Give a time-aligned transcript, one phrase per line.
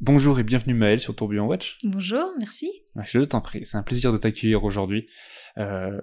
[0.00, 1.78] Bonjour et bienvenue Maëlle sur Tourbillon Watch.
[1.84, 2.68] Bonjour, merci.
[3.04, 5.08] Je t'en prie, c'est un plaisir de t'accueillir aujourd'hui.
[5.56, 6.00] Euh,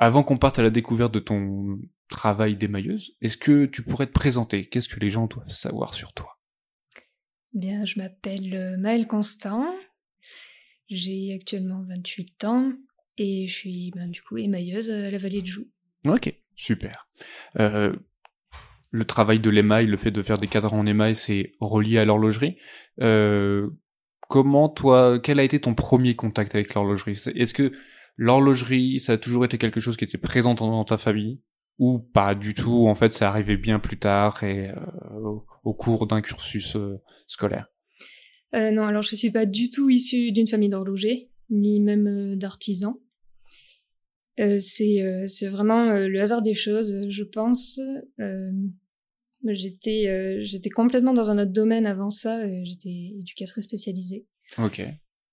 [0.00, 1.78] avant qu'on parte à la découverte de ton
[2.08, 4.66] travail d'émailleuse, est-ce que tu pourrais te présenter?
[4.66, 6.40] Qu'est-ce que les gens doivent savoir sur toi?
[7.52, 9.72] Bien, je m'appelle euh, Maëlle Constant,
[10.90, 12.72] j'ai actuellement 28 ans
[13.18, 15.68] et je suis ben, du coup émailleuse à la vallée de Joux.
[16.04, 17.08] Ok, super.
[17.60, 17.94] Euh,
[18.90, 22.04] le travail de l'émail, le fait de faire des cadrans en émail, c'est relié à
[22.04, 22.56] l'horlogerie.
[23.00, 23.68] Euh,
[24.28, 27.20] comment toi, quel a été ton premier contact avec l'horlogerie?
[27.34, 27.72] Est-ce que
[28.16, 31.42] l'horlogerie, ça a toujours été quelque chose qui était présent dans ta famille?
[31.78, 36.06] Ou pas du tout En fait, ça arrivait bien plus tard et euh, au cours
[36.06, 37.68] d'un cursus euh, scolaire?
[38.54, 42.36] Euh, non, alors je suis pas du tout issue d'une famille d'horlogers, ni même euh,
[42.36, 42.94] d'artisans.
[44.38, 47.80] Euh, c'est euh, c'est vraiment le hasard des choses, je pense.
[49.44, 52.46] j'étais j'étais complètement dans un autre domaine avant ça.
[52.64, 54.26] j'étais éducatrice spécialisée.
[54.58, 54.82] Ok.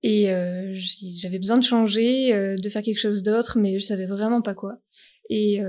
[0.03, 0.25] Et
[0.75, 4.79] j'avais besoin de changer, de faire quelque chose d'autre, mais je savais vraiment pas quoi.
[5.29, 5.59] Et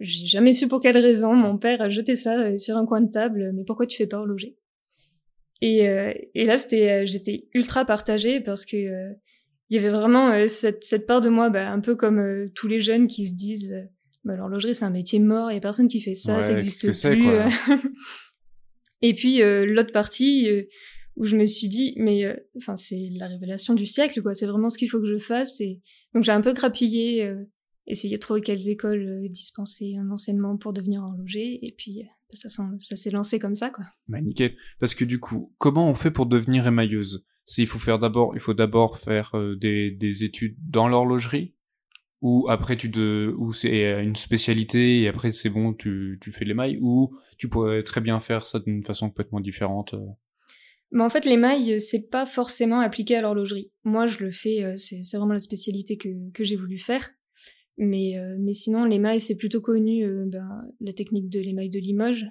[0.00, 1.34] j'ai jamais su pour quelle raison.
[1.34, 3.52] Mon père a jeté ça sur un coin de table.
[3.54, 4.56] Mais pourquoi tu fais pas horloger
[5.60, 9.14] et, euh, et là, c'était, euh, j'étais ultra partagée parce que euh,
[9.70, 12.80] il y avait vraiment cette, cette part de moi, bah, un peu comme tous les
[12.80, 13.74] jeunes qui se disent,
[14.24, 16.90] bah, l'horlogerie c'est un métier mort, il y a personne qui fait ça, ça existe
[16.90, 17.26] plus.
[19.02, 20.48] et puis l'autre partie
[21.16, 24.34] où je me suis dit, mais enfin c'est la révélation du siècle, quoi.
[24.34, 25.60] C'est vraiment ce qu'il faut que je fasse.
[25.60, 25.80] Et
[26.14, 27.32] donc j'ai un peu grappillé,
[27.86, 32.02] essayé de trouver quelles écoles dispensaient un enseignement pour devenir horloger, et puis
[32.34, 33.84] ça, ça s'est lancé comme ça, quoi.
[34.08, 34.56] Bah, nickel.
[34.80, 37.24] Parce que du coup, comment on fait pour devenir émailleuse?
[37.58, 41.54] Il faut faire d'abord, il faut d'abord faire euh, des, des études dans l'horlogerie,
[42.20, 46.44] ou après tu ou c'est euh, une spécialité et après c'est bon, tu, tu fais
[46.44, 49.94] l'émail, ou tu pourrais très bien faire ça d'une façon complètement différente.
[49.94, 50.06] Euh.
[50.90, 53.72] Mais en fait, l'émail, c'est pas forcément appliqué à l'horlogerie.
[53.82, 57.10] Moi, je le fais, c'est vraiment la spécialité que, que j'ai voulu faire.
[57.78, 60.46] Mais, mais sinon, l'émail, c'est plutôt connu, ben,
[60.80, 62.26] la technique de l'émail de Limoges,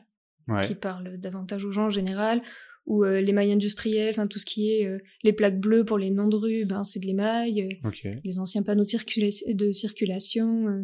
[0.65, 2.41] qui parle davantage aux gens en général,
[2.85, 4.87] ou euh, l'émail industriel, enfin tout ce qui est
[5.23, 7.79] les plaques bleues pour les noms de rue, ben, c'est de l'émail,
[8.23, 10.83] les anciens panneaux de, de circulation,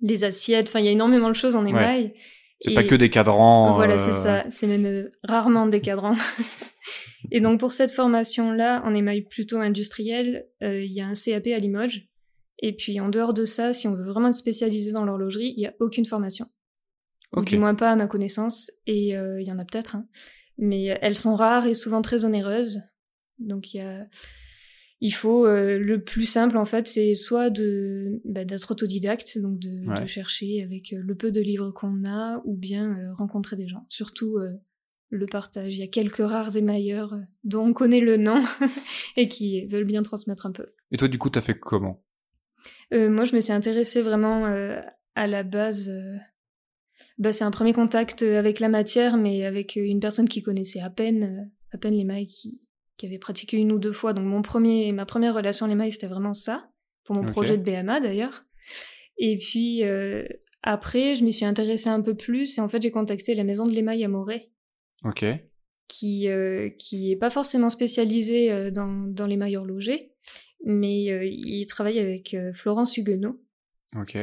[0.00, 2.14] les assiettes, enfin il y a énormément de choses en émail.
[2.60, 3.74] C'est pas que des cadrans.
[3.74, 6.16] Voilà, c'est ça, c'est même rarement des cadrans.
[7.32, 11.58] Et donc pour cette formation-là, en émail plutôt industriel, il y a un CAP à
[11.58, 12.08] Limoges
[12.58, 15.60] et puis en dehors de ça, si on veut vraiment être spécialisé dans l'horlogerie, il
[15.60, 16.46] n'y a aucune formation.
[17.34, 18.70] Ou du moins pas à ma connaissance.
[18.86, 19.96] Et euh, il y en a peut-être.
[19.96, 20.06] Hein.
[20.58, 22.80] Mais elles sont rares et souvent très onéreuses.
[23.38, 24.06] Donc il y a...
[25.02, 29.58] Il faut euh, le plus simple en fait, c'est soit de bah, d'être autodidacte, donc
[29.58, 33.68] de, de, chercher avec euh, le peu de livres qu'on a, ou bien rencontrer des
[33.68, 33.84] gens.
[33.90, 34.38] Surtout
[35.10, 35.74] le partage.
[35.74, 38.42] Il y a quelques rares émailleurs dont on connaît le nom
[39.16, 40.66] et qui veulent bien transmettre un peu.
[40.90, 42.02] Et toi, du coup, t'as fait comment?
[42.92, 44.80] Euh, moi, je me suis intéressée vraiment euh,
[45.14, 45.92] à la base.
[47.00, 50.80] Euh, bah, c'est un premier contact avec la matière, mais avec une personne qui connaissait
[50.80, 52.60] à peine, à peine les mailles, qui,
[52.96, 54.12] qui avait pratiqué une ou deux fois.
[54.12, 56.70] Donc mon premier, ma première relation les mailles, c'était vraiment ça,
[57.04, 58.42] pour mon projet de BMA d'ailleurs.
[59.18, 59.82] Et puis
[60.62, 63.66] après, je m'y suis intéressée un peu plus et en fait, j'ai contacté la maison
[63.66, 64.50] de l'émail à Moret.
[65.04, 65.24] Ok.
[65.88, 66.28] Qui,
[66.78, 70.12] qui est pas forcément spécialisée dans, dans l'émail horloger,
[70.64, 73.40] mais euh, il travaille avec euh, Florence Huguenot.
[73.96, 74.18] Ok.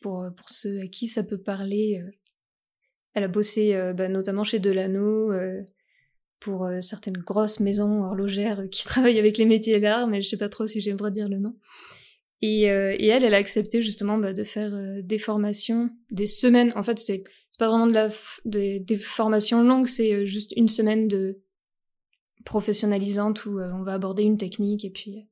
[0.00, 2.10] Pour, pour ceux à qui ça peut parler, euh,
[3.14, 5.32] elle a bossé bah, notamment chez Delano
[6.40, 10.48] pour certaines grosses maisons horlogères qui travaillent avec les métiers d'art, mais je sais pas
[10.48, 11.56] trop si j'ai le droit de dire le nom.
[12.42, 16.72] Et, et elle, elle a accepté justement bah, de faire des formations, des semaines.
[16.76, 17.24] En fait, c'est
[17.58, 18.08] pas vraiment de la
[18.44, 21.40] des formations longues, c'est juste une semaine de
[22.48, 25.22] professionnalisante où euh, on va aborder une technique et puis euh,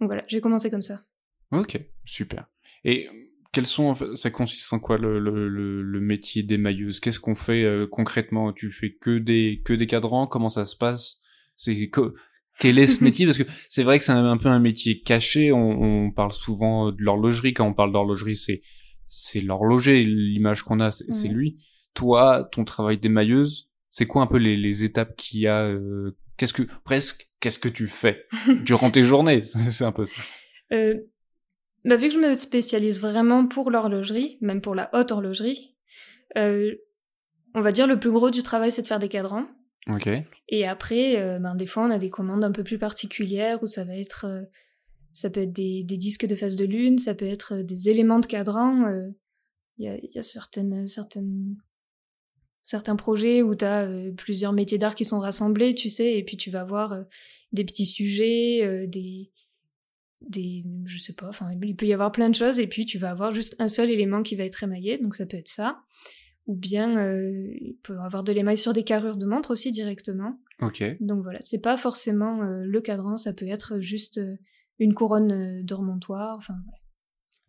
[0.00, 1.02] donc voilà j'ai commencé comme ça
[1.50, 2.48] ok super
[2.84, 3.08] et
[3.52, 5.48] quels sont ça consiste en quoi le, le,
[5.82, 7.00] le, métier d'émailleuse?
[7.00, 8.52] Qu'est-ce qu'on fait euh, concrètement?
[8.52, 10.26] Tu fais que des que des cadrans?
[10.26, 11.18] Comment ça se passe?
[11.56, 11.90] C'est
[12.58, 13.26] quel est ce métier?
[13.26, 15.52] Parce que c'est vrai que c'est un, peu un métier caché.
[15.52, 17.52] On, on parle souvent de l'horlogerie.
[17.52, 18.62] Quand on parle d'horlogerie c'est
[19.06, 21.58] c'est l'horloger l'image qu'on a c'est lui.
[21.94, 25.70] Toi ton travail d'émailleuse c'est quoi un peu les, les étapes qu'il y a
[26.38, 28.24] Qu'est-ce que presque qu'est-ce que tu fais
[28.64, 29.42] durant tes journées?
[29.42, 30.16] C'est un peu ça.
[30.72, 30.94] Euh,
[31.84, 35.74] bah, vu que je me spécialise vraiment pour l'horlogerie, même pour la haute horlogerie,
[36.36, 36.74] euh,
[37.54, 39.46] on va dire le plus gros du travail c'est de faire des cadrans.
[39.88, 40.08] Ok.
[40.48, 43.66] Et après, euh, ben, des fois on a des commandes un peu plus particulières où
[43.66, 44.42] ça va être, euh,
[45.12, 48.20] ça peut être des, des, disques de phase de lune, ça peut être des éléments
[48.20, 48.88] de cadran.
[49.78, 51.56] Il y a, y, a, certaines certaines
[52.62, 56.36] certains projets où tu as plusieurs métiers d'art qui sont rassemblés, tu sais, et puis
[56.36, 57.04] tu vas voir
[57.50, 59.32] des petits sujets, des
[60.28, 62.98] des je sais pas enfin il peut y avoir plein de choses et puis tu
[62.98, 65.82] vas avoir juste un seul élément qui va être émaillé donc ça peut être ça.
[66.46, 70.40] Ou bien euh, il peut avoir de l'émail sur des carrures de montre aussi directement.
[70.60, 70.82] Ok.
[71.00, 74.36] Donc voilà c'est pas forcément euh, le cadran ça peut être juste euh,
[74.78, 76.78] une couronne de remontoir enfin voilà.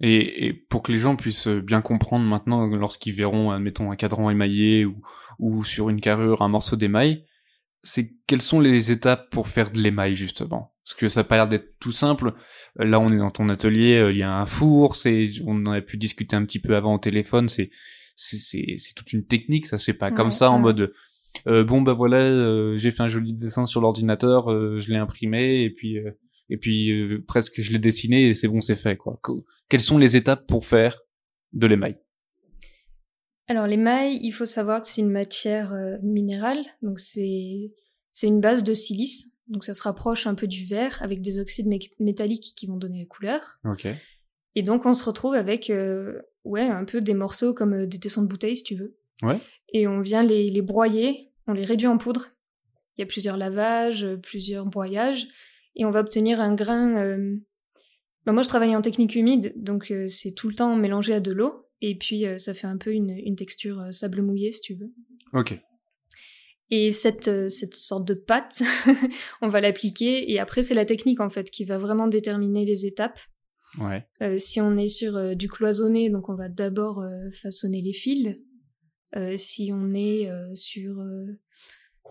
[0.01, 4.29] et, et, pour que les gens puissent bien comprendre maintenant lorsqu'ils verront admettons un cadran
[4.29, 5.01] émaillé ou,
[5.39, 7.25] ou sur une carrure un morceau d'émail
[7.83, 10.73] c'est quelles sont les étapes pour faire de l'émail justement?
[10.83, 12.33] Parce que ça a pas l'air d'être tout simple.
[12.77, 15.71] Là, on est dans ton atelier, euh, il y a un four, c'est, on en
[15.71, 17.69] a pu discuter un petit peu avant au téléphone, c'est,
[18.15, 18.37] c'est,
[18.77, 20.93] c'est, toute une technique, ça se fait pas comme ça en mode,
[21.47, 25.63] euh, bon bah voilà, euh, j'ai fait un joli dessin sur l'ordinateur, je l'ai imprimé
[25.63, 25.97] et puis,
[26.49, 29.19] et puis presque je l'ai dessiné et c'est bon, c'est fait quoi.
[29.67, 30.99] Quelles sont les étapes pour faire
[31.53, 31.97] de l'émail?
[33.47, 37.71] Alors l'émail, il faut savoir que c'est une matière minérale, donc c'est,
[38.23, 41.67] une base de silice donc ça se rapproche un peu du verre avec des oxydes
[41.99, 43.59] métalliques qui vont donner la couleur.
[44.55, 47.99] Et donc on se retrouve avec euh, ouais un peu des morceaux comme euh, des
[47.99, 48.95] tessons de bouteille si tu veux.
[49.21, 49.39] Ouais.
[49.73, 52.29] Et on vient les, les broyer, on les réduit en poudre.
[52.97, 55.27] Il y a plusieurs lavages, plusieurs broyages,
[55.75, 56.97] et on va obtenir un grain.
[56.97, 57.35] Euh...
[58.25, 61.19] Bah, moi je travaille en technique humide, donc euh, c'est tout le temps mélangé à
[61.19, 64.73] de l'eau, et puis ça fait un peu une, une texture sable mouillé si tu
[64.75, 64.91] veux.
[65.33, 65.59] Ok.
[66.75, 68.63] Et cette, euh, cette sorte de pâte,
[69.43, 72.87] on va l'appliquer et après c'est la technique en fait qui va vraiment déterminer les
[72.87, 73.19] étapes.
[73.79, 74.07] Ouais.
[74.23, 78.35] Euh, si on est sur euh, du cloisonné, donc on va d'abord façonner les fils.
[79.35, 80.95] si on est sur,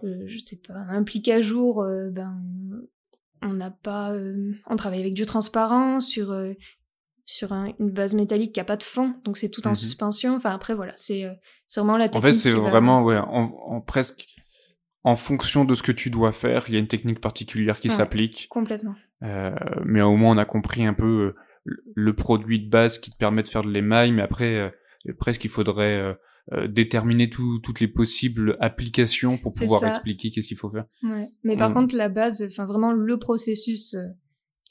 [0.05, 2.41] je sais pas, un plique à jour, ben
[3.43, 4.17] on n'a pas,
[4.67, 6.33] on travaille avec du transparent sur
[7.25, 9.77] sur une base métallique qui a pas de fond, donc c'est tout en mhm.
[9.77, 10.35] suspension.
[10.35, 11.25] Enfin après voilà, c'est
[11.75, 12.25] vraiment la technique.
[12.25, 14.27] En fait, c'est vraiment ouais, en, presque
[15.05, 17.91] en fonction de ce que tu dois faire, il y a une technique particulière qui
[17.91, 18.47] s'applique.
[18.51, 18.95] Complètement.
[19.23, 19.55] Euh,
[19.85, 21.35] mais au moins on a compris un peu euh,
[21.95, 24.71] le produit de base qui te permet de faire de l'émail, mais après euh,
[25.19, 26.15] presque il faudrait euh,
[26.53, 30.87] euh, déterminer tout, toutes les possibles applications pour pouvoir expliquer qu'est-ce qu'il faut faire.
[31.05, 31.29] Ouais.
[31.45, 33.97] Mais par contre la base, enfin vraiment le processus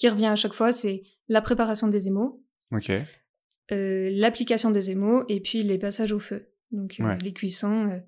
[0.02, 2.44] qui revient à chaque fois, c'est la préparation des émaux.
[2.72, 2.92] Ok.
[3.70, 6.50] l'application des émaux et puis les passages au feu.
[6.72, 8.02] Donc les cuissons.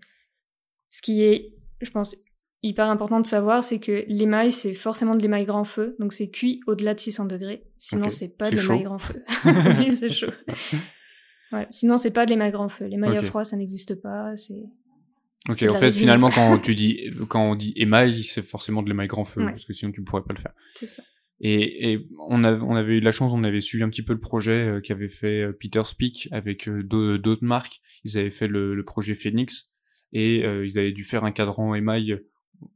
[0.90, 1.54] ce qui est
[1.84, 2.16] je pense,
[2.62, 6.30] hyper important de savoir, c'est que l'émail, c'est forcément de l'émail grand feu, donc c'est
[6.30, 7.64] cuit au-delà de 600 degrés.
[7.78, 9.24] Sinon, c'est pas de l'émail grand feu.
[9.80, 10.32] oui, c'est chaud.
[11.70, 12.86] Sinon, c'est pas de l'émail grand feu.
[12.86, 14.36] L'émail à froid, ça n'existe pas.
[14.36, 14.64] C'est.
[15.50, 19.08] Ok, en fait, finalement, quand tu dis, quand on dit émail, c'est forcément de l'émail
[19.08, 20.54] grand feu, parce que sinon tu pourrais pas le faire.
[20.76, 21.04] C'est ça.
[21.46, 24.14] Et, et on, avait, on avait eu la chance, on avait suivi un petit peu
[24.14, 27.82] le projet euh, qu'avait fait euh, Peter Speak avec euh, d'autres marques.
[28.06, 29.74] Ils avaient fait le, le projet Phoenix
[30.14, 32.22] et euh, ils avaient dû faire un cadran émail,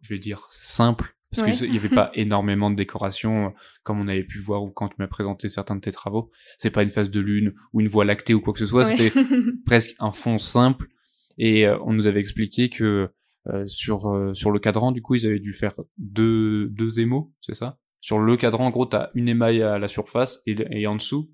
[0.01, 3.49] je vais dire simple, parce qu'il n'y avait pas énormément de décoration, euh,
[3.83, 6.29] comme on avait pu voir ou quand tu m'as présenté certains de tes travaux.
[6.57, 8.83] C'est pas une phase de lune ou une voie lactée ou quoi que ce soit,
[8.83, 9.17] c'était
[9.65, 10.87] presque un fond simple.
[11.37, 13.07] Et euh, on nous avait expliqué que
[13.67, 17.79] sur sur le cadran, du coup, ils avaient dû faire deux deux émaux, c'est ça?
[17.99, 21.31] Sur le cadran, en gros, t'as une émail à la surface et, et en dessous,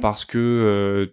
[0.00, 1.12] parce que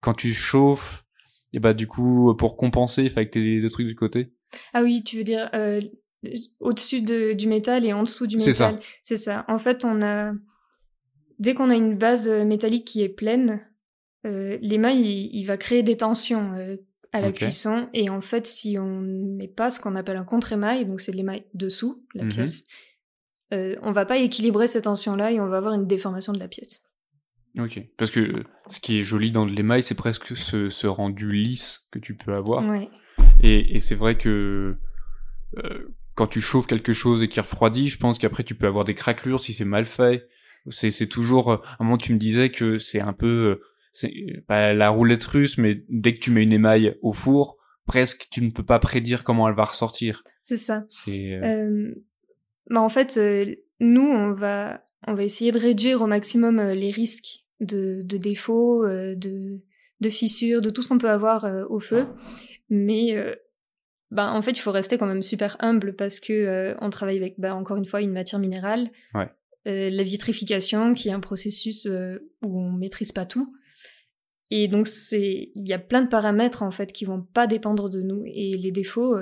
[0.00, 1.04] quand tu chauffes
[1.52, 4.32] et bah du coup, pour compenser, il fallait que t'aies deux trucs du côté.
[4.72, 5.80] Ah oui, tu veux dire euh,
[6.60, 8.52] au-dessus de, du métal et en dessous du métal.
[8.52, 8.78] C'est ça.
[9.02, 9.44] C'est ça.
[9.48, 10.32] En fait, on a
[11.38, 13.66] dès qu'on a une base métallique qui est pleine,
[14.26, 16.76] euh, l'émail il, va créer des tensions euh,
[17.12, 20.84] à la cuisson et en fait, si on met pas ce qu'on appelle un contre-émail,
[20.86, 22.30] donc c'est l'émail dessous la mhm.
[22.30, 22.64] pièce,
[23.52, 26.38] euh, on va pas équilibrer ces tensions là et on va avoir une déformation de
[26.38, 26.90] la pièce.
[27.58, 27.80] Ok.
[27.96, 31.98] Parce que ce qui est joli dans l'émail, c'est presque ce, ce, rendu lisse que
[31.98, 32.64] tu peux avoir.
[32.64, 32.88] Ouais.
[33.42, 34.78] Et, et c'est vrai que
[35.58, 38.84] euh, quand tu chauffes quelque chose et qu'il refroidit, je pense qu'après tu peux avoir
[38.84, 40.28] des craquelures si c'est mal fait.
[40.68, 41.52] C'est, c'est toujours.
[41.52, 43.60] À un moment, tu me disais que c'est un peu.
[43.92, 44.12] C'est
[44.46, 48.42] pas la roulette russe, mais dès que tu mets une émail au four, presque tu
[48.42, 50.22] ne peux pas prédire comment elle va ressortir.
[50.44, 50.84] C'est ça.
[50.88, 51.40] C'est.
[51.42, 51.94] Euh...
[52.68, 53.44] bah en fait, euh,
[53.80, 58.16] nous, on va on va essayer de réduire au maximum euh, les risques de, de
[58.18, 59.62] défauts, euh, de,
[60.00, 62.06] de fissures, de tout ce qu'on peut avoir au feu.
[62.68, 63.16] Mais
[64.10, 67.34] bah, en fait, il faut rester quand même super humble parce que on travaille avec,
[67.38, 68.90] bah, encore une fois, une matière minérale.
[69.14, 69.28] Ouais.
[69.66, 73.54] la vitrification, qui est un processus où on maîtrise pas tout.
[74.50, 77.90] Et donc, c'est, il y a plein de paramètres, en fait, qui vont pas dépendre
[77.90, 78.22] de nous.
[78.26, 79.16] Et les défauts,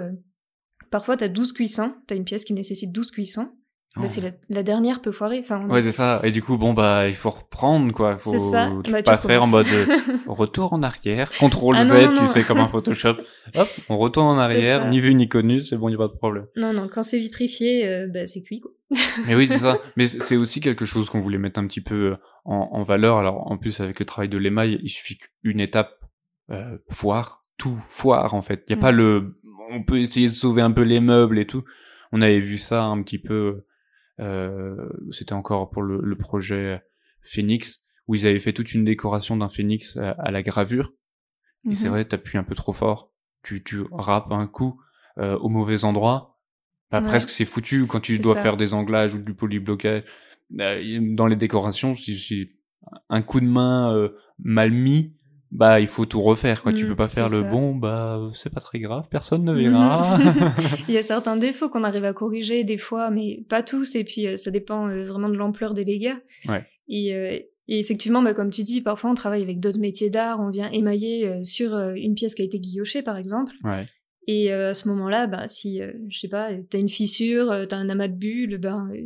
[0.90, 3.50] parfois, tu as 12 cuissons, tu as une pièce qui nécessite 12 cuissons.
[3.96, 5.40] bah, c'est la, la, dernière peut foirer.
[5.40, 6.20] Enfin, Ouais, c'est ça.
[6.22, 8.16] Et du coup, bon, bah, il faut reprendre, quoi.
[8.18, 8.70] Faut C'est ça.
[8.88, 12.26] Bah, pas faire en mode euh, retour en arrière, contrôle Ah Z, non, non, tu
[12.28, 13.16] sais, comme un Photoshop.
[13.56, 16.12] Hop, on retourne en arrière, ni vu ni connu, c'est bon, il n'y a pas
[16.12, 16.46] de problème.
[16.54, 18.70] Non, non, quand c'est vitrifié, euh, bah, c'est cuit, quoi.
[19.26, 19.78] Mais oui, c'est ça.
[19.96, 23.18] Mais c'est aussi quelque chose qu'on voulait mettre un petit peu euh, en, en valeur.
[23.18, 25.98] Alors, en plus, avec le travail de l'émail, il suffit qu'une étape
[26.50, 28.64] euh, foire, tout foire, en fait.
[28.68, 29.37] Il n'y a pas le...
[29.70, 31.64] On peut essayer de sauver un peu les meubles et tout.
[32.12, 33.64] On avait vu ça un petit peu...
[34.20, 36.82] Euh, C'était encore pour le, le projet
[37.22, 40.92] Phoenix, où ils avaient fait toute une décoration d'un phénix à, à la gravure.
[41.68, 41.90] Et c'est Mhm.
[41.90, 43.12] vrai, t'appuies un peu trop fort.
[43.42, 44.80] Tu, tu rappes un coup
[45.18, 46.38] euh, au mauvais endroit.
[46.90, 47.06] Bah, Ouais.
[47.06, 48.42] Presque c'est foutu quand tu dois ça.
[48.42, 50.04] faire des anglages ou du polyblocage.
[50.60, 52.48] Euh, dans les décorations, si, si
[53.10, 55.14] un coup de main euh, mal mis,
[55.50, 56.62] bah il faut tout refaire.
[56.62, 56.72] Quoi.
[56.72, 57.48] tu Mm, peux pas faire le ça.
[57.48, 60.18] bon, bah c'est pas très grave, personne ne verra.
[60.88, 63.94] Il y a certains défauts qu'on arrive à corriger des fois, mais pas tous.
[63.94, 66.16] Et puis, euh, ça dépend euh, vraiment de l'ampleur des dégâts.
[66.48, 66.64] Ouais.
[66.88, 67.38] Et, euh,
[67.70, 70.40] et effectivement, bah, comme tu dis, parfois on travaille avec d'autres métiers d'art.
[70.40, 73.52] On vient émailler euh, sur euh, une pièce qui a été guillochée, par exemple.
[73.64, 73.86] ouais.
[74.30, 77.64] Et euh, à ce moment-là, bah, si, euh, je sais pas, t'as une fissure, euh,
[77.64, 79.00] t'as un amas de bulles, ben, euh,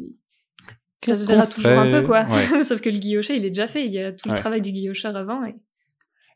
[1.04, 2.24] ça se verra toujours un peu, quoi.
[2.28, 2.62] Ouais.
[2.64, 3.86] Sauf que le guilloché, il est déjà fait.
[3.86, 4.34] Il y a tout Ouais.
[4.34, 5.44] le travail du guillocheur avant.
[5.44, 5.54] Et...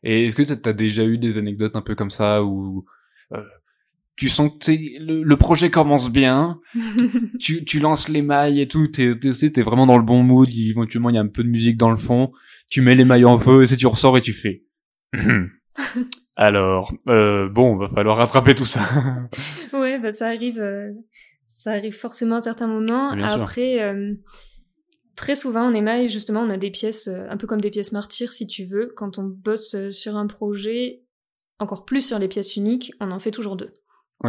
[0.03, 2.85] Et est-ce que t'as- déjà eu des anecdotes un peu comme ça où
[3.33, 3.43] euh,
[4.15, 6.59] tu sens que le, le projet commence bien,
[7.39, 10.49] tu, tu lances les mailles et tout, t'es, t'es, t'es- vraiment dans le bon mood,
[10.49, 12.31] éventuellement il y a un peu de musique dans le fond,
[12.69, 14.63] tu mets les mailles en feu, et tu ressors et tu fais...
[16.35, 18.81] Alors, euh, bon, va falloir rattraper tout ça.
[19.73, 20.91] ouais, bah, ça arrive, euh,
[21.47, 23.15] ça arrive forcément à certains moments.
[23.15, 23.25] Bien.
[23.27, 24.13] Après, euh,
[25.17, 27.91] très souvent en émail, justement, on a des pièces, euh, un peu comme des pièces
[27.91, 28.93] martyrs, si tu veux.
[28.95, 31.03] Quand on bosse euh, sur un projet,
[31.59, 33.71] encore plus sur les pièces uniques, on en fait toujours deux.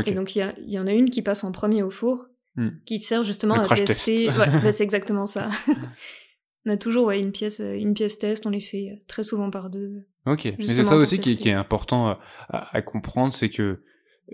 [0.05, 2.27] Et donc, il y, en a une qui passe en premier au four,
[2.59, 2.71] Hmm.
[2.87, 4.27] qui sert justement Le à tester.
[4.27, 4.37] test.
[4.37, 5.49] Ouais, bah, c'est exactement ça.
[6.67, 9.49] on a toujours ouais, une pièce, euh, une pièce test, on les fait très souvent
[9.49, 10.09] par deux.
[10.27, 11.43] Ok, mais c'est ça aussi qui est, tester.
[11.45, 13.81] qui est important à, à comprendre, c'est que,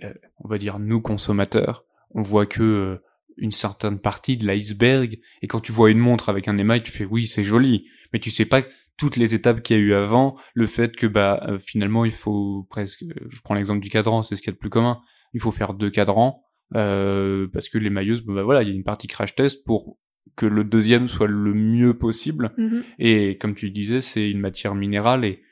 [0.02, 1.84] euh, on va dire, nous consommateurs,
[2.14, 2.98] on voit que
[3.36, 6.92] une certaine partie de l'iceberg, et quand tu vois une montre avec un émail, tu
[6.92, 8.62] fais oui, c'est joli, mais tu sais pas
[8.96, 12.12] toutes les étapes qu'il y a eu avant, le fait que bah euh, finalement il
[12.12, 15.00] faut presque, je prends l'exemple du cadran, c'est ce qu'il y a de plus commun,
[15.32, 18.74] il faut faire deux cadrans, euh, parce que les mailleuses, bah voilà, il y a
[18.74, 19.98] une partie crash test pour
[20.36, 22.52] que le deuxième soit le mieux possible.
[22.56, 22.84] Mhm.
[22.98, 25.42] Et comme tu disais, c'est une matière minérale et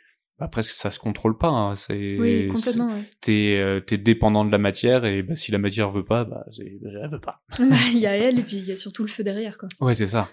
[0.43, 1.49] bah, presque ça se contrôle pas.
[1.49, 1.77] Hein.
[1.77, 2.93] C'est, Oui, complètement.
[2.93, 3.05] Ouais.
[3.21, 6.45] T'es, euh, t'es dépendant de la matière et bah, si la matière veut pas, bah,
[6.59, 7.43] elle veut pas.
[7.59, 9.69] Bah, Il y a elle et puis il y a surtout le feu derrière, quoi.
[9.81, 10.29] Ouais, c'est ça.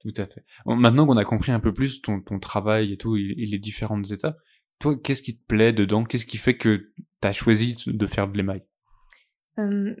[0.00, 0.44] Tout à fait.
[0.66, 3.58] Maintenant qu'on a compris un peu plus ton, ton travail et tout, et, et les
[3.60, 4.36] différentes étapes,
[4.80, 6.02] toi, qu'est-ce qui te plaît dedans?
[6.02, 6.90] Qu'est-ce qui fait que
[7.20, 8.62] t'as choisi de faire de l'émail?
[9.60, 9.94] Euh,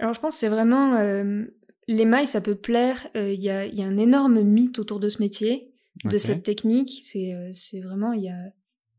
[0.00, 1.44] Alors je pense que c'est vraiment euh,
[1.86, 3.06] l'émail, ça peut plaire.
[3.16, 5.72] euh, Il y, a, il y a un énorme mythe autour de ce métier,
[6.04, 7.00] de cette technique.
[7.02, 8.38] C'est euh, c'est vraiment il y a,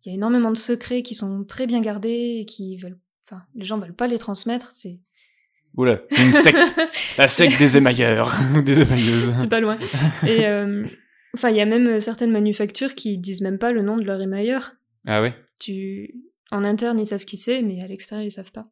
[0.03, 3.43] il y a énormément de secrets qui sont très bien gardés et qui veulent, enfin
[3.55, 4.71] les gens veulent pas les transmettre.
[4.71, 4.99] C'est
[5.75, 6.57] Oula, une secte.
[7.17, 8.35] la secte des émailleurs.
[8.65, 9.33] des émailleuses.
[9.37, 9.77] c'est pas loin.
[10.25, 10.85] Et euh,
[11.35, 14.03] enfin il y a même euh, certaines manufactures qui disent même pas le nom de
[14.03, 14.73] leur émailleur.
[15.05, 16.15] Ah ouais Tu
[16.51, 18.67] en interne ils savent qui c'est, mais à l'extérieur ils savent pas.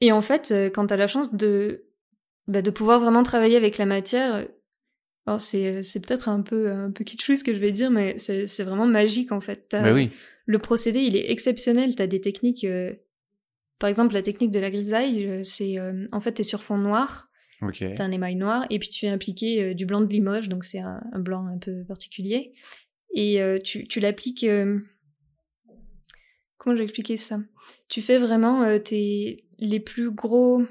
[0.00, 1.86] Et en fait, quand t'as la chance de
[2.46, 4.44] bah, de pouvoir vraiment travailler avec la matière,
[5.26, 8.18] alors c'est c'est peut-être un peu un peu kitschou ce que je vais dire, mais
[8.18, 9.68] c'est c'est vraiment magique en fait.
[9.68, 10.10] T'as- Bah oui.
[10.46, 11.94] Le procédé il est exceptionnel.
[11.94, 12.92] T'as des techniques, euh,
[13.78, 16.76] par exemple la technique de la grisaille, euh, c'est euh, en fait t'es sur fond
[16.76, 17.30] noir,
[17.62, 17.82] Ok.
[17.96, 20.64] t'as un émail noir et puis tu viens appliquer euh, du blanc de Limoges, donc
[20.66, 22.52] c'est un, un blanc un peu particulier,
[23.14, 24.44] et euh, tu, tu l'appliques.
[24.44, 24.78] euh,
[26.58, 27.40] Comment je vais expliquer ça?
[27.88, 30.62] Tu fais vraiment euh, tes les plus gros,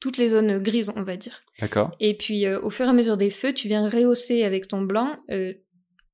[0.00, 1.42] toutes les zones grises, on va dire.
[1.60, 1.94] D'accord.
[2.00, 4.80] Et puis euh, au fur et à mesure des feux, tu viens rehausser avec ton
[4.82, 5.52] blanc euh,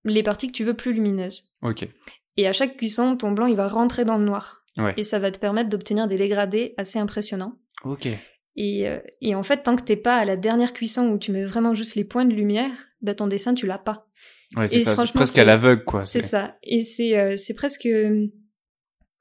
[0.05, 1.51] les parties que tu veux plus lumineuses.
[1.63, 1.89] Ok.
[2.37, 4.65] Et à chaque cuisson, ton blanc il va rentrer dans le noir.
[4.77, 4.93] Ouais.
[4.97, 7.55] Et ça va te permettre d'obtenir des dégradés assez impressionnants.
[7.85, 8.09] Ok.
[8.57, 11.31] Et, euh, et en fait, tant que t'es pas à la dernière cuisson où tu
[11.31, 14.07] mets vraiment juste les points de lumière, bah ton dessin tu l'as pas.
[14.57, 14.91] Ouais, c'est ça.
[14.91, 16.05] C'est franchement, presque à l'aveugle, quoi.
[16.05, 16.57] C'est ça.
[16.63, 17.89] Et c'est c'est presque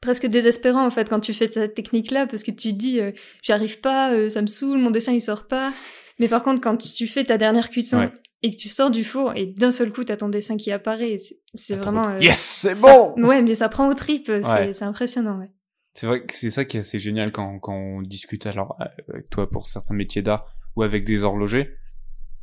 [0.05, 2.99] presque désespérant en fait quand tu fais cette technique là parce que tu te dis
[3.01, 5.73] euh, j'y arrive pas, euh, ça me saoule, mon dessin il sort pas.
[6.19, 8.11] Mais par contre quand tu fais ta dernière cuisson Ouais.
[8.43, 11.17] et que tu sors du four et d'un seul coup t'as ton dessin qui apparaît,
[11.53, 14.71] c'est- vraiment euh, Yes, c'est ça- bon Ouais, mais ça prend aux tripes, c'est Ouais.
[14.73, 15.49] c'est impressionnant ouais.
[15.93, 19.29] C'est vrai que c'est ça qui est assez génial quand, quand on discute alors avec
[19.29, 20.45] toi pour certains métiers d'art
[20.75, 21.69] ou avec des horlogers.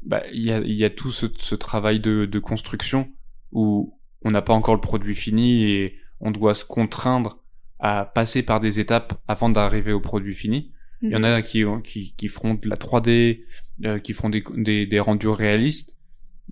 [0.03, 3.09] Bah, il y a, y a tout ce, ce travail de, de construction
[3.53, 7.42] où on n'a pas encore le produit fini et on doit se contraindre
[7.83, 10.73] à passer par des étapes avant d'arriver au produit fini.
[11.03, 13.43] Il y en a qui, qui, qui feront de la 3D,
[13.85, 15.97] euh, qui font des, des, des rendus réalistes,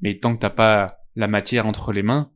[0.02, 2.32] mais tant que t'as pas la matière entre les mains,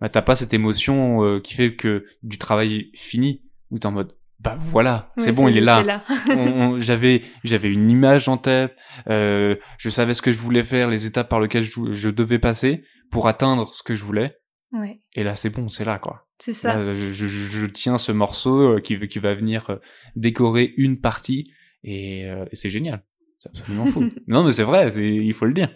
[0.00, 3.92] bah t'as pas cette émotion euh, qui fait que du travail fini, où t'es en
[3.92, 5.84] mode bah voilà, c'est bon, il est là.
[5.84, 6.02] là.
[6.80, 8.76] J'avais j'avais une image en tête,
[9.08, 12.40] euh, je savais ce que je voulais faire, les étapes par lesquelles je, je devais
[12.40, 12.82] passer
[13.12, 14.36] pour atteindre ce que je voulais.
[14.72, 16.26] ouais, Et là, c'est bon, c'est là quoi.
[16.44, 16.76] C'est ça.
[16.76, 19.76] Là, je, je- je tiens ce morceau euh, qui, qui va venir euh,
[20.16, 21.52] décorer une partie
[21.84, 23.04] et, euh, et c'est génial.
[23.38, 24.08] C'est absolument fou.
[24.26, 25.70] non, mais c'est vrai, il faut le dire.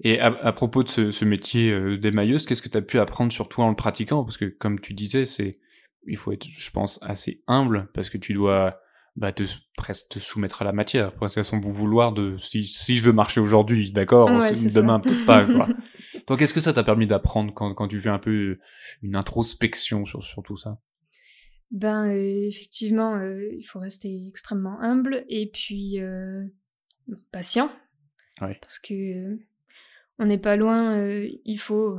[0.00, 2.98] Et à, à propos de ce, ce métier euh, d'émailleuse, qu'est-ce que tu as pu
[2.98, 4.24] apprendre surtout en le pratiquant?
[4.24, 5.58] Parce que comme tu disais, c'est
[6.06, 8.78] il faut être, je pense, assez humble parce que tu dois
[9.16, 9.42] bah, te,
[9.76, 13.02] presque te soumettre à la matière, presque à son bon vouloir de si, si je
[13.02, 15.44] veux marcher aujourd'hui, d'accord, Ouais, c'est demain peut-être pas.
[15.46, 15.68] Quoi.
[16.26, 18.58] Toi, qu'est-ce que ça t'a permis d'apprendre quand, quand tu fais un peu
[19.02, 20.80] une introspection sur, sur tout ça?
[21.70, 26.44] Ben euh, effectivement, euh, il faut rester extrêmement humble et puis euh,
[27.32, 27.70] patient.
[28.40, 28.56] Ouais.
[28.60, 29.36] Parce que euh,
[30.18, 30.96] on n'est pas loin.
[30.98, 31.98] euh, il faut,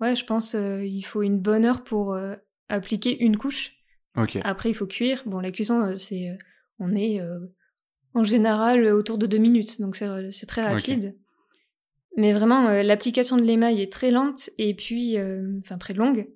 [0.00, 2.34] ouais, je pense, euh, il faut une bonne heure pour euh,
[2.68, 3.76] appliquer une couche.
[4.16, 4.38] Ok.
[4.42, 5.22] Après, il faut cuire.
[5.26, 6.36] Bon, la cuisson, euh, c'est, euh,
[6.80, 7.38] on est euh,
[8.14, 11.16] en général euh, autour de deux minutes, donc c'est très rapide.
[12.18, 16.26] Mais vraiment, euh, l'application de l'émail est très lente et puis, euh, enfin très longue.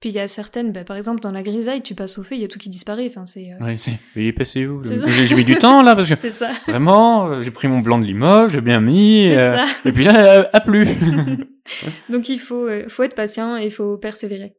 [0.00, 2.34] Puis il y a certaines, bah, par exemple dans la grisaille, tu passes au feu,
[2.34, 3.06] il y a tout qui disparaît.
[3.08, 3.98] Enfin c'est, euh, Ouais, c'est.
[4.14, 4.82] Veuillez passer où?
[4.82, 7.98] J'ai mis du temps là parce que c'est ça, vraiment, euh, j'ai pris mon blanc
[7.98, 9.26] de Limoges, j'ai bien mis.
[9.28, 9.88] c'est euh, ça.
[9.88, 10.86] Et puis là, a plu.
[12.10, 14.54] Donc il faut, faut être patient et il faut persévérer.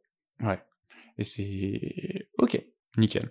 [1.18, 2.60] Et c'est ok,
[2.96, 3.28] nickel.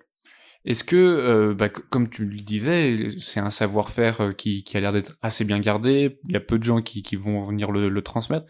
[0.67, 4.81] Est-ce que, euh, bah, comme tu le disais, c'est un savoir-faire euh, qui, qui a
[4.81, 6.19] l'air d'être assez bien gardé.
[6.27, 8.45] Il y a peu de gens qui, qui vont venir le, le transmettre.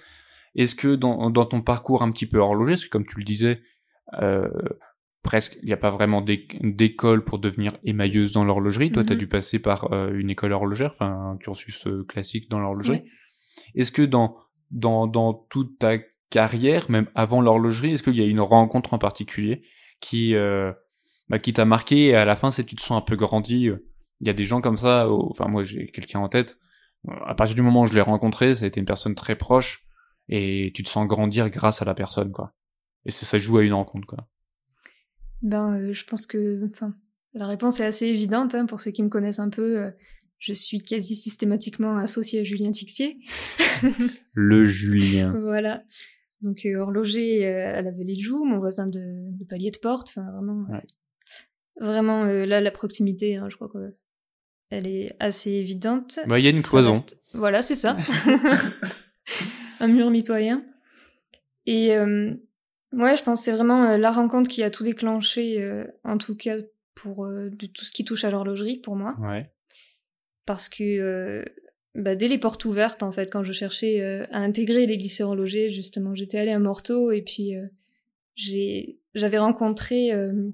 [0.55, 3.23] Est-ce que dans, dans ton parcours un petit peu horloger, parce que comme tu le
[3.23, 3.61] disais,
[4.19, 4.49] euh,
[5.21, 8.91] presque, il n'y a pas vraiment d'é- d'école pour devenir émailleuse dans l'horlogerie.
[8.91, 12.49] Toi, tu as dû passer par euh, une école horlogère, enfin un cursus euh, classique
[12.49, 13.03] dans l'horlogerie.
[13.75, 14.37] Est-ce que dans,
[14.71, 15.99] dans, dans toute ta
[16.31, 19.61] carrière, même avant l'horlogerie, est-ce qu'il y a une rencontre en particulier
[19.99, 20.73] qui, euh,
[21.29, 23.67] bah, qui t'a marqué et à la fin, c'est tu te sens un peu grandi
[23.69, 23.85] euh,
[24.21, 26.57] Il y a des gens comme ça, enfin moi j'ai quelqu'un en tête,
[27.25, 29.85] à partir du moment où je l'ai rencontré, ça a été une personne très proche
[30.29, 32.53] et tu te sens grandir grâce à la personne, quoi.
[33.05, 34.27] Et c'est ça joue à une rencontre, quoi.
[35.41, 36.93] Ben, euh, je pense que, enfin,
[37.33, 39.77] la réponse est assez évidente hein, pour ceux qui me connaissent un peu.
[39.79, 39.91] euh,
[40.39, 43.17] je suis quasi systématiquement associée à Julien Tixier.
[44.33, 45.33] Le Julien.
[45.39, 45.83] Voilà.
[46.41, 49.77] Donc euh, horloger euh, à la Vallée de Joux, mon voisin de, de palier de
[49.77, 50.09] porte.
[50.09, 50.83] Enfin, vraiment, Ouais.
[51.79, 53.93] Vraiment euh, là, la proximité, hein, je crois que
[54.69, 56.19] elle est assez évidente.
[56.27, 56.91] Bah, il y a une cloison.
[56.91, 57.95] reste- Voilà, c'est ça.
[59.79, 60.63] un mur mitoyen.
[61.65, 62.33] Et euh,
[62.93, 66.17] ouais, je pense que c'est vraiment euh, la rencontre qui a tout déclenché, euh, en
[66.17, 66.57] tout cas
[66.95, 69.15] pour euh, de tout ce qui touche à l'horlogerie pour moi.
[69.19, 69.49] Ouais.
[70.45, 71.43] Parce que euh,
[71.95, 75.69] bah, dès les portes ouvertes, en fait, quand je cherchais à intégrer les lycées horlogers,
[75.69, 77.65] justement, j'étais allée à Morteau et puis euh,
[78.35, 80.49] j'ai j'avais rencontré euh,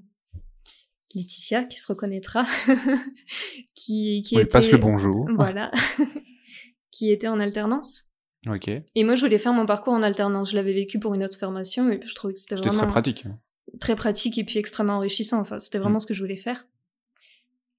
[1.14, 2.44] Laetitia, qui se reconnaîtra,
[3.74, 4.46] qui, qui Oui, était...
[4.52, 5.26] passe le bonjour.
[5.34, 5.70] Voilà.
[6.90, 8.04] qui était en alternance.
[8.48, 8.68] Ok.
[8.68, 10.50] Et moi, je voulais faire mon parcours en alternance.
[10.50, 13.24] Je l'avais vécu pour une autre formation et je trouvais que c'était vraiment très pratique.
[13.80, 15.40] très pratique et puis extrêmement enrichissant.
[15.40, 16.00] Enfin, c'était vraiment Mm.
[16.00, 16.66] ce que je voulais faire.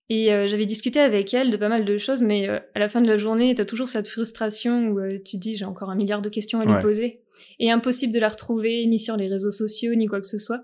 [0.09, 2.89] Et euh, j'avais discuté avec elle de pas mal de choses, mais euh, à la
[2.89, 5.89] fin de la journée, t'as toujours cette frustration où euh, tu te dis j'ai encore
[5.89, 6.81] un milliard de questions à lui Ouais.
[6.81, 7.23] poser
[7.59, 10.63] et impossible de la retrouver ni sur les réseaux sociaux ni quoi que ce soit.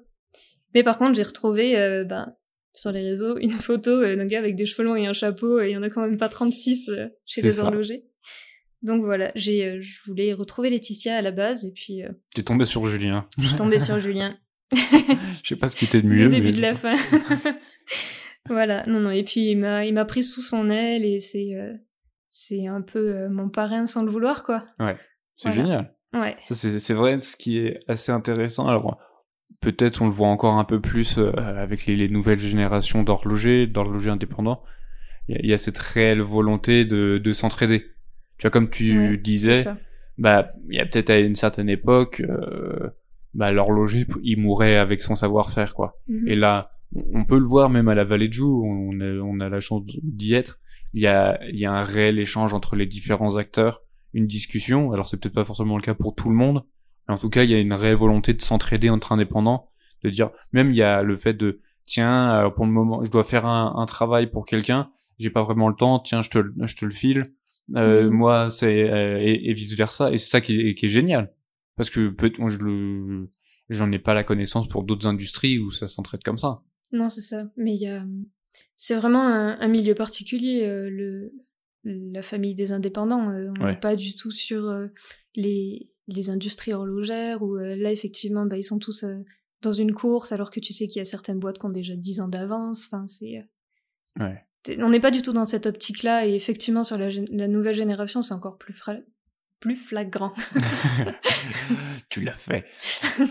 [0.75, 1.73] Mais par contre, j'ai retrouvé
[2.07, 2.33] ben,
[2.73, 5.59] sur les réseaux une photo euh, d'un gars avec des cheveux longs et un chapeau
[5.59, 7.63] et il y en a quand même pas 36 euh, chez C'est les ça.
[7.65, 8.05] horlogers.
[8.81, 12.01] Donc voilà, j'ai, euh, je voulais retrouver Laetitia à la base et puis
[12.33, 13.27] T'es tombé sur Julien.
[13.37, 14.37] je suis tombée sur Julien.
[15.43, 16.23] Je sais pas ce qui était de mieux.
[16.23, 16.95] le début mais- de la fin.
[18.49, 19.11] voilà, non, non.
[19.11, 21.73] Et puis il m'a, il m'a pris sous son aile et c'est, euh,
[22.29, 24.65] c'est un peu euh, mon parrain sans le vouloir, quoi.
[24.79, 25.55] C'est Voilà.
[25.55, 25.95] génial.
[26.13, 26.35] Ouais.
[26.51, 28.67] C'est c'est vrai, ce qui est assez intéressant.
[28.67, 28.97] Alors,
[29.59, 33.67] peut-être on le voit encore un peu plus euh, avec les, les nouvelles générations d'horlogers,
[33.67, 34.63] d'horlogers indépendants.
[35.27, 37.87] Il y, y a cette réelle volonté de, de s'entraider.
[38.37, 39.63] Tu vois, comme tu Ouais, disais,
[40.17, 42.89] bah, il y a peut-être à une certaine époque, euh,
[43.33, 45.99] bah, l'horloger, il mourait avec son savoir-faire, quoi.
[46.07, 46.27] Mhm.
[46.27, 46.71] Et là,
[47.13, 49.59] on peut le voir même à la Vallée de Joux, on a, on a la
[49.59, 50.59] chance d'y être.
[50.93, 53.81] Il y a, il y a un réel échange entre les différents acteurs,
[54.13, 54.91] une discussion.
[54.91, 56.63] Alors c'est peut-être pas forcément le cas pour tout le monde,
[57.11, 59.69] mais en tout cas il y a une réelle volonté de s'entraider entre indépendants,
[60.03, 63.11] de dire même il y a le fait de tiens euh, pour le moment je
[63.11, 66.37] dois faire un, un travail pour quelqu'un, j'ai pas vraiment le temps, tiens je te,
[66.39, 67.33] le- je te le file.
[67.75, 68.09] Euh.
[68.09, 71.33] Moi c'est euh, et, et vice versa et c'est ça qui est, qui est génial
[71.75, 73.29] parce que peut moi je le
[73.69, 76.61] j'en ai pas la connaissance pour d'autres industries où ça s'entraide comme ça.
[76.91, 77.49] Non, c'est ça.
[77.55, 78.03] Mais il y a,
[78.75, 81.31] c'est vraiment un, un milieu particulier, euh, le,
[81.85, 83.21] la famille des indépendants.
[83.21, 84.69] on n'est pas du tout sur
[85.37, 89.05] les, les industries horlogères où là, effectivement, bah, ils sont tous
[89.61, 91.95] dans une course alors que tu sais qu'il y a certaines boîtes qui ont déjà
[91.95, 92.87] 10 ans d'avance.
[92.87, 93.45] Enfin, c'est.
[94.19, 94.43] Ouais.
[94.79, 98.21] On n'est pas du tout dans cette optique-là et effectivement sur la, la nouvelle génération
[98.21, 98.75] c'est encore plus,
[99.59, 100.33] plus flagrant.
[102.09, 102.65] tu l'as fait.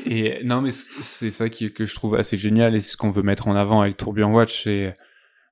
[0.06, 3.10] Et non mais c'est ça qui, que je trouve assez génial et c'est ce qu'on
[3.10, 4.64] veut mettre en avant avec Tourbillon Watch.
[4.64, 4.96] C'est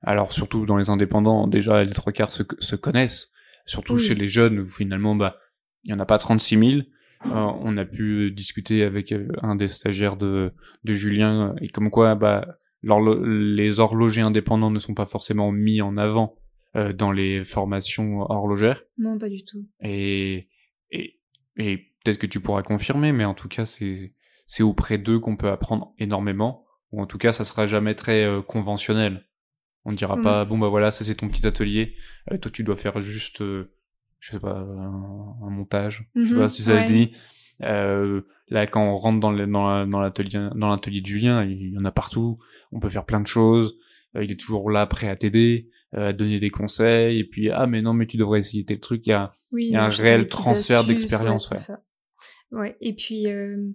[0.01, 3.29] alors surtout dans les indépendants déjà les trois quarts se, se connaissent.
[3.65, 5.37] Surtout chez les jeunes où finalement bah
[5.83, 6.83] il y en a pas 36 000 euh,
[7.25, 10.51] on a pu discuter avec euh, un des stagiaires de,
[10.83, 12.47] de Julien et comme quoi bah
[12.81, 16.37] les horlogers indépendants ne sont pas forcément mis en avant
[16.77, 18.83] euh, dans les formations horlogères.
[18.97, 19.67] Non, pas du tout.
[19.81, 20.47] Et
[20.91, 21.19] et,
[21.57, 24.13] et peut-être que tu pourras confirmer, mais en tout cas c'est
[24.47, 26.65] c'est auprès d'eux qu'on peut apprendre énormément.
[26.91, 29.27] Ou en tout cas, ça sera jamais très conventionnel.
[29.85, 31.95] On ne dira pas bon bah voilà, ça c'est ton petit atelier.
[32.41, 33.43] toi tu dois faire juste
[34.19, 36.09] je sais pas, un, montage.
[36.15, 37.13] je sais pas mhm, si ça se dit.
[37.63, 41.91] Euh, là, quand on rentre dans l'atelier, dans l'atelier de Julien, il y en a
[41.91, 42.39] partout.
[42.71, 43.77] On peut faire plein de choses.
[44.15, 47.19] Euh, il est toujours là, prêt à t'aider, euh, à donner des conseils.
[47.19, 49.05] Et puis, ah, mais non, mais tu devrais essayer tel truc.
[49.05, 51.51] Il y a, il y a un réel transfert d'expérience.
[52.51, 52.77] Ouais, ouais.
[52.81, 53.71] Et puis, euh,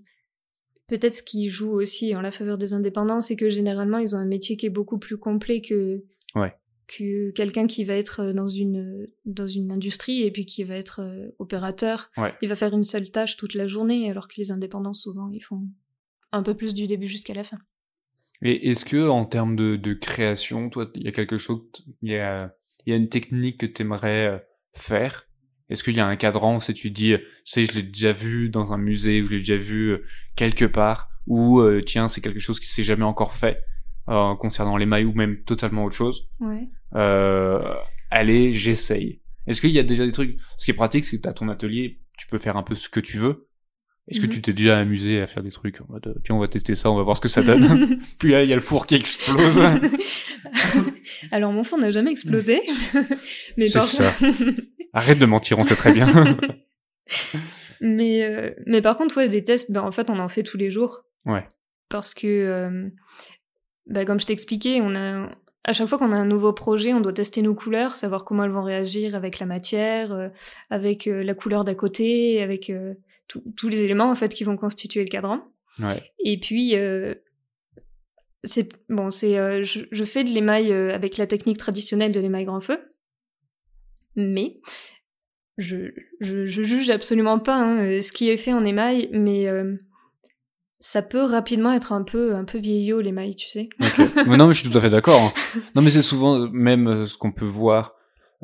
[0.88, 4.18] peut-être ce qui joue aussi en la faveur des indépendants, c'est que généralement, ils ont
[4.18, 6.04] un métier qui est beaucoup plus complet que,
[6.34, 6.54] ouais
[6.86, 11.00] que quelqu'un qui va être dans une dans une industrie et puis qui va être
[11.00, 12.10] euh, opérateur,
[12.42, 15.42] il va faire une seule tâche toute la journée, alors que les indépendants souvent ils
[15.42, 15.62] font
[16.32, 17.58] un peu plus du début jusqu'à la fin.
[18.42, 21.62] Et est-ce que en termes de, de création, toi, il y a quelque chose,
[22.02, 22.54] il y a
[22.86, 24.38] il y a une technique que tu aimerais euh,
[24.74, 25.26] faire?
[25.70, 28.74] Est-ce qu'il y a un cadran, si tu dis, c'est je l'ai déjà vu dans
[28.74, 30.04] un musée ou je l'ai déjà vu euh,
[30.36, 33.62] quelque part, ou tiens c'est quelque chose qui s'est jamais encore fait?
[34.08, 36.28] Euh, concernant les mailles ou même totalement autre chose.
[36.40, 36.68] Ouais.
[36.94, 37.74] Euh,
[38.10, 39.20] allez, j'essaye.
[39.46, 41.48] Est-ce qu'il y a déjà des trucs Ce qui est pratique, c'est que t'as ton
[41.48, 43.48] atelier, tu peux faire un peu ce que tu veux.
[44.08, 44.32] Est-ce que mhm.
[44.32, 46.90] tu t'es déjà amusé à faire des trucs en mode tiens on va tester ça,
[46.90, 47.98] on va voir ce que ça donne.
[48.18, 49.58] Puis là il y a le four qui explose.
[51.30, 52.60] Alors mon four n'a jamais explosé.
[53.56, 54.12] mais c'est ça.
[54.92, 56.36] Arrête de mentir, on sait très bien.
[57.80, 60.58] mais euh, mais par contre ouais des tests, ben en fait on en fait tous
[60.58, 61.06] les jours.
[61.24, 61.48] Ouais.
[61.88, 62.90] Parce que euh,
[63.86, 65.28] bah, comme je t'expliquais, on a
[65.64, 68.44] à chaque fois qu'on a un nouveau projet, on doit tester nos couleurs, savoir comment
[68.44, 70.28] elles vont réagir avec la matière, euh,
[70.68, 72.94] avec euh, la couleur d'à côté, avec euh,
[73.28, 75.40] tous les éléments en fait qui vont constituer le cadran.
[75.78, 76.12] Ouais.
[76.22, 76.74] Et puis
[78.44, 82.60] c'est bon, c'est je, je, fais de l'émail avec la technique traditionnelle de l'émail grand
[82.60, 82.78] feu,
[84.14, 84.60] mais
[85.56, 89.48] je, je, je juge absolument pas hein, ce qui est fait en émail, mais
[90.84, 93.70] ça peut rapidement être un peu un peu vieillot les mailles, tu sais.
[94.26, 95.18] mais non, mais je suis tout à fait d'accord.
[95.18, 95.60] Hein.
[95.74, 97.94] Non, mais c'est souvent euh, même euh, ce qu'on peut voir.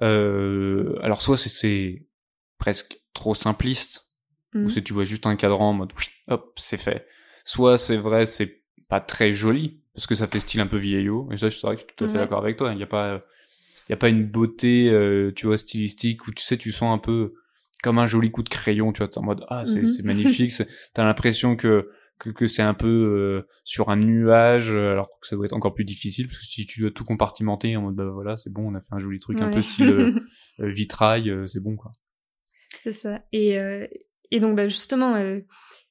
[0.00, 2.06] Euh, alors soit c'est
[2.56, 4.14] presque trop simpliste,
[4.54, 4.70] ou mmh.
[4.70, 5.92] c'est tu vois juste un cadran en mode
[6.28, 7.06] hop c'est fait.
[7.44, 11.28] Soit c'est vrai c'est pas très joli parce que ça fait style un peu vieillot.
[11.32, 12.72] Et ça, je suis tout à fait d'accord avec toi.
[12.72, 13.22] Il n'y a pas
[13.88, 16.90] il y a pas une beauté euh, tu vois stylistique où tu sais tu sens
[16.90, 17.34] un peu
[17.82, 20.06] comme un joli coup de crayon tu vois en mode ah c'est mmh.
[20.06, 20.52] magnifique
[20.94, 25.26] t'as l'impression que que, que c'est un peu euh, sur un nuage euh, alors que
[25.26, 27.96] ça doit être encore plus difficile parce que si tu dois tout compartimenter en mode
[27.96, 30.20] bah voilà c'est bon on a fait un joli truc un peu style euh,
[30.58, 31.90] vitrail c'est bon quoi.
[32.84, 33.22] C'est ça.
[33.32, 33.56] Et
[34.30, 35.16] et donc bah justement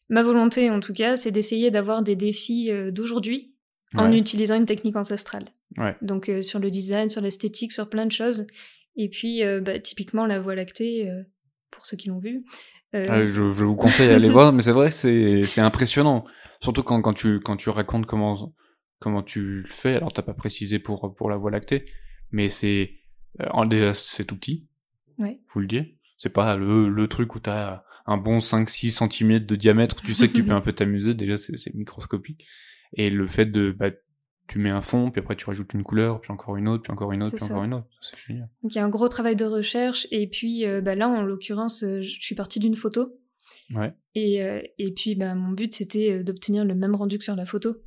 [0.07, 3.53] ma volonté en tout cas c'est d'essayer d'avoir des défis d'aujourd'hui
[3.95, 5.51] en utilisant une technique ancestrale.
[5.77, 5.95] Ouais.
[6.01, 8.47] donc sur le design sur l'esthétique sur plein de choses.
[8.95, 11.11] Et puis bah, typiquement la voie lactée
[11.71, 12.43] pour ceux qui l'ont vu
[12.95, 16.25] euh, ah, je, je, vous conseille d'aller voir, mais c'est vrai, c'est impressionnant.
[16.59, 18.53] Surtout quand quand tu quand tu racontes comment
[18.99, 19.95] comment tu le fais.
[19.95, 21.85] Alors t'as pas précisé pour pour la voie lactée,
[22.31, 22.91] mais c'est
[23.41, 24.67] euh, déjà c'est tout petit.
[25.17, 25.39] Ouais.
[25.53, 25.97] Vous le dites.
[26.17, 30.01] C'est pas le le truc où t'as un bon 5-6 cm de diamètre.
[30.01, 31.13] Tu sais que tu peux un peu t'amuser.
[31.13, 32.45] Déjà c'est microscopique.
[32.93, 33.91] Et le fait de bah,
[34.49, 36.91] tu mets un fond, puis après tu rajoutes une couleur, puis encore une autre, puis
[36.91, 37.87] encore une autre, puis encore une autre.
[38.01, 38.49] C'est génial.
[38.63, 41.21] Donc il y a un gros travail de recherche, et puis euh, bah, là, en
[41.21, 43.15] l'occurrence, euh, je suis partie d'une photo.
[43.75, 43.93] Ouais.
[44.15, 47.45] Et, euh, et puis bah, mon but, c'était d'obtenir le même rendu que sur la
[47.45, 47.77] photo,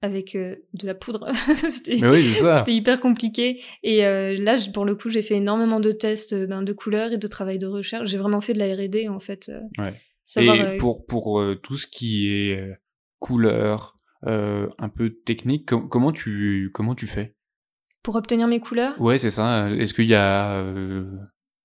[0.00, 1.30] avec de la poudre.
[1.70, 2.34] c'était oui,
[2.68, 3.62] hyper compliqué.
[3.82, 7.26] Et là, pour le coup, j'ai fait énormément de tests ben, de couleurs et de
[7.26, 8.08] travail de recherche.
[8.08, 9.52] J'ai vraiment fait de la R&D, en fait.
[9.76, 10.00] ouais.
[10.38, 12.74] et pour, pour tout ce qui est
[13.18, 13.95] couleur,
[14.26, 15.66] euh, un peu technique.
[15.66, 17.34] comment tu comment tu fais?
[18.02, 19.00] Pour obtenir mes couleurs?
[19.00, 19.70] Ouais, c'est ça.
[19.70, 21.04] Est-ce qu'il y a, euh,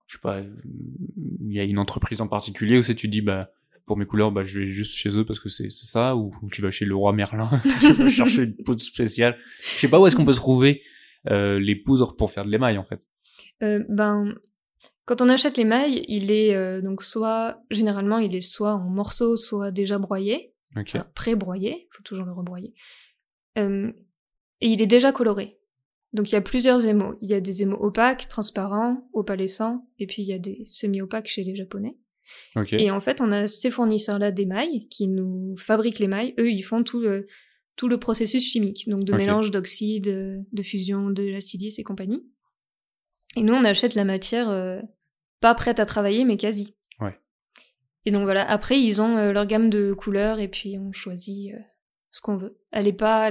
[0.07, 3.51] je sais pas, il y a une entreprise en particulier où c'est tu dis bah
[3.85, 6.61] pour mes couleurs bah je vais juste chez eux parce que c'est ça ou, tu
[6.61, 9.37] vas chez le roi Merlin tu vas chercher une poudre spéciale?
[9.75, 10.81] Je sais pas où est-ce qu'on peut trouver
[11.29, 13.07] euh, les poudres pour faire de l'émail en fait.
[13.61, 14.33] ben
[15.05, 19.35] Quand on achète l'émail, il est euh, donc soit, généralement, il est soit en morceaux,
[19.35, 20.89] soit déjà broyé, Ok.
[20.95, 22.73] enfin, pré-broyé, faut toujours le rebroyer.
[23.57, 23.91] Euh,
[24.61, 25.59] et il est déjà coloré.
[26.13, 27.15] Donc il y a plusieurs émaux.
[27.21, 31.27] Il y a des émaux opaques, transparents, opalescents, et puis il y a des semi-opaques
[31.27, 31.97] chez les japonais.
[32.71, 36.33] Et en fait, on a ces fournisseurs-là d'émail qui nous fabriquent l'émail.
[36.39, 37.27] Eux, ils font tout le,
[37.75, 41.83] tout le processus chimique, donc de mélange d'oxyde, euh, de fusion de la silice et
[41.83, 42.25] compagnie.
[43.35, 44.79] Et nous, on achète la matière euh,
[45.39, 46.75] pas prête à travailler, mais quasi.
[48.05, 51.53] Et donc voilà, après, ils ont euh, leur gamme de couleurs et puis on choisit
[51.53, 51.59] euh,
[52.11, 52.57] ce qu'on veut.
[52.71, 53.29] Elle est pas...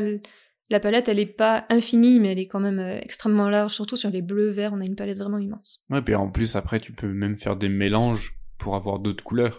[0.70, 3.96] La palette, elle est pas infinie, mais elle est quand même euh, extrêmement large, surtout
[3.96, 5.84] sur les bleus, verts, on a une palette vraiment immense.
[5.90, 9.58] Ouais, puis en plus, après, tu peux même faire des mélanges pour avoir d'autres couleurs.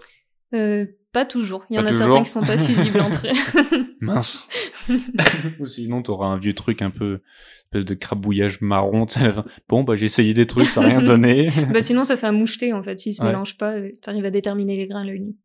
[0.53, 1.65] Euh, pas toujours.
[1.69, 3.85] Il y en a toujours certains qui sont pas fusibles entre eux.
[3.99, 4.47] Mince.
[5.59, 7.21] Ou sinon, t'auras un vieux truc un peu,
[7.65, 9.05] espèce de crabouillage marron.
[9.05, 9.33] t'sais.
[9.69, 11.49] Bon, bah, j'ai essayé des trucs, ça n'a rien donné.
[11.73, 13.27] bah sinon ça fait un moucheté en fait, s'ils se Ouais.
[13.29, 15.35] mélangent pas, euh, t'arrives à déterminer les grains à l'œil nu.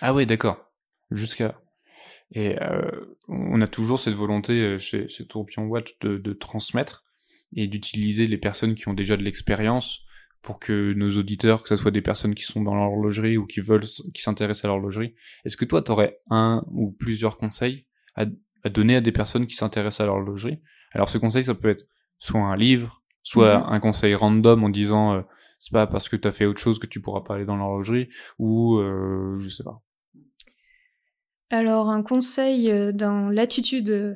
[0.00, 0.70] ah ouais, d'accord.
[1.10, 1.60] Jusqu'à.
[2.32, 2.90] Et euh,
[3.28, 7.04] on a toujours cette volonté euh, chez, chez Tourpion Watch de, de transmettre
[7.54, 10.00] et d'utiliser les personnes qui ont déjà de l'expérience
[10.42, 13.60] pour que nos auditeurs, que ce soit des personnes qui sont dans l'horlogerie ou qui
[13.60, 18.26] veulent, qui s'intéressent à l'horlogerie, est-ce que toi, t'aurais un ou plusieurs conseils à,
[18.64, 20.60] à donner à des personnes qui s'intéressent à l'horlogerie
[20.92, 21.86] Alors, ce conseil, ça peut être
[22.18, 23.64] soit un livre, soit Mhm.
[23.72, 25.22] un conseil random en disant euh,
[25.58, 28.08] c'est pas parce que t'as fait autre chose que tu pourras pas aller dans l'horlogerie,
[28.38, 29.82] ou euh, je sais pas.
[31.50, 34.14] Alors un conseil euh, dans l'attitude, euh,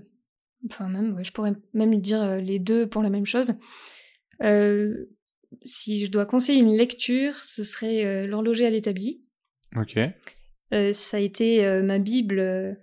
[0.66, 3.54] enfin même, ouais, je pourrais même dire les deux pour la même chose.
[4.42, 5.06] Euh,
[5.64, 9.24] si je dois conseiller une lecture, ce serait L'horloger à l'établi.
[9.76, 9.98] Ok.
[10.92, 12.78] Ça a été ma bible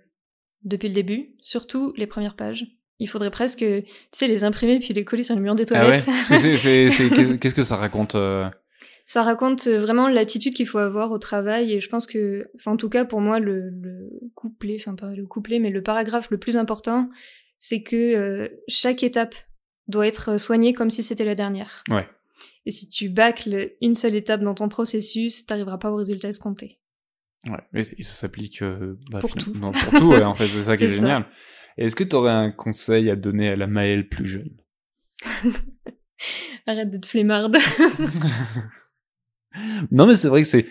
[0.64, 2.66] depuis le début, surtout les premières pages.
[3.00, 5.88] Il faudrait presque, tu sais, les imprimer puis les coller sur le mur des Ah
[5.88, 7.40] ouais toilettes.
[7.40, 8.48] Qu'est-ce que ça raconte euh,
[9.04, 12.72] ça raconte euh, vraiment l'attitude qu'il faut avoir au travail et je pense que, enfin
[12.72, 16.30] en tout cas pour moi le, le couplet, enfin pas le couplet mais le paragraphe
[16.30, 17.08] le plus important,
[17.58, 19.34] c'est que euh, chaque étape
[19.86, 21.82] doit être soignée comme si c'était la dernière.
[21.88, 22.06] Ouais.
[22.66, 26.77] Et si tu bâcles une seule étape dans ton processus, t'arriveras pas au résultat escompté.
[27.48, 29.52] Ouais, et, ça s'applique euh, bah, Pour tout.
[29.54, 31.26] non, pour tout, ouais, en fait, c'est ça qui est, génial.
[31.76, 34.56] Est-ce que tu aurais un conseil à donner à la Maëlle plus jeune?
[36.66, 37.56] Arrête d'être flemmarde.
[39.90, 40.66] Non, mais c'est vrai que c'est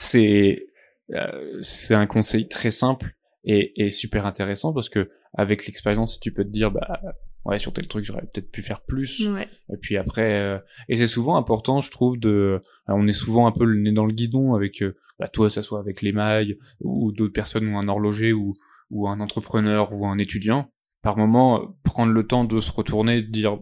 [0.00, 0.66] c'est
[1.12, 3.14] euh, c'est un conseil très simple
[3.44, 7.02] et, et super intéressant parce que avec l'expérience, tu peux te dire bah
[7.44, 9.28] ouais sur tel truc j'aurais peut-être pu faire plus.
[9.28, 9.48] ouais.
[9.72, 13.52] Et puis après, euh, et c'est souvent important, je trouve, de, on est souvent un
[13.52, 16.56] peu le nez dans le guidon avec, euh, bah, toi, ça soit avec les mailles
[16.80, 18.54] ou d'autres personnes ou un horloger ou
[18.90, 20.70] ou un entrepreneur ou un étudiant.
[21.02, 23.58] Par moment, prendre le temps de se retourner, de dire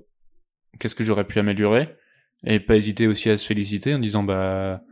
[0.79, 1.88] qu'est-ce que j'aurais pu améliorer,
[2.45, 4.83] et pas hésiter aussi à se féliciter en disant bah